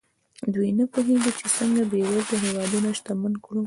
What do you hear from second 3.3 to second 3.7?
کړو.